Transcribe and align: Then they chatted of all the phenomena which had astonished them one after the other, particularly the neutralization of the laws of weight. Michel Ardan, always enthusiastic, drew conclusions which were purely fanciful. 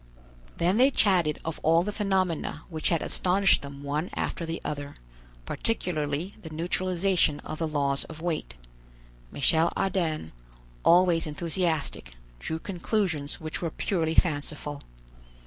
Then 0.57 0.77
they 0.77 0.89
chatted 0.89 1.37
of 1.45 1.59
all 1.61 1.83
the 1.83 1.91
phenomena 1.91 2.63
which 2.69 2.89
had 2.89 3.03
astonished 3.03 3.61
them 3.61 3.83
one 3.83 4.09
after 4.15 4.47
the 4.47 4.59
other, 4.65 4.95
particularly 5.45 6.33
the 6.41 6.49
neutralization 6.49 7.39
of 7.41 7.59
the 7.59 7.67
laws 7.67 8.03
of 8.05 8.19
weight. 8.19 8.55
Michel 9.31 9.71
Ardan, 9.77 10.31
always 10.83 11.27
enthusiastic, 11.27 12.15
drew 12.39 12.57
conclusions 12.57 13.39
which 13.39 13.61
were 13.61 13.69
purely 13.69 14.15
fanciful. 14.15 14.81